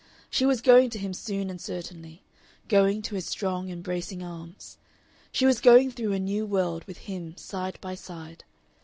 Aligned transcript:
She 0.31 0.47
was 0.47 0.61
going 0.63 0.89
to 0.89 0.97
him 0.97 1.13
soon 1.13 1.47
and 1.51 1.61
certainly, 1.61 2.23
going 2.67 3.03
to 3.03 3.13
his 3.13 3.27
strong, 3.27 3.69
embracing 3.69 4.23
arms. 4.23 4.79
She 5.31 5.45
was 5.45 5.61
going 5.61 5.91
through 5.91 6.13
a 6.13 6.19
new 6.19 6.43
world 6.43 6.83
with 6.85 6.97
him 7.05 7.37
side 7.37 7.77
by 7.81 7.93
side. 7.93 8.43